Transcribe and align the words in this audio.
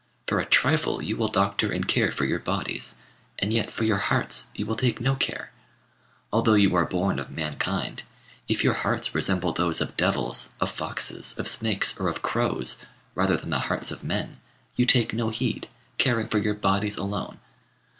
For 0.25 0.39
a 0.39 0.47
trifle, 0.47 0.99
you 1.03 1.15
will 1.15 1.27
doctor 1.27 1.71
and 1.71 1.87
care 1.87 2.11
for 2.11 2.25
your 2.25 2.39
bodies, 2.39 2.97
and 3.37 3.53
yet 3.53 3.69
for 3.69 3.83
your 3.83 3.99
hearts 3.99 4.47
you 4.55 4.65
will 4.65 4.75
take 4.75 4.99
no 4.99 5.13
care. 5.13 5.51
Although 6.33 6.55
you 6.55 6.75
are 6.75 6.87
born 6.87 7.19
of 7.19 7.29
mankind, 7.29 8.01
if 8.47 8.63
your 8.63 8.73
hearts 8.73 9.13
resemble 9.13 9.53
those 9.53 9.79
of 9.79 9.95
devils, 9.95 10.55
of 10.59 10.71
foxes, 10.71 11.37
of 11.37 11.47
snakes, 11.47 11.95
or 11.99 12.07
of 12.07 12.23
crows, 12.23 12.79
rather 13.13 13.37
than 13.37 13.51
the 13.51 13.59
hearts 13.69 13.91
of 13.91 14.03
men, 14.03 14.39
you 14.75 14.87
take 14.87 15.13
no 15.13 15.29
heed, 15.29 15.67
caring 15.99 16.25
for 16.25 16.39
your 16.39 16.55
bodies 16.55 16.97
alone. 16.97 17.37